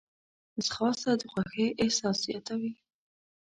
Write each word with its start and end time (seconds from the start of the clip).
ځغاسته 0.65 1.11
د 1.19 1.21
خوښۍ 1.31 1.67
احساس 1.81 2.17
زیاتوي 2.25 2.73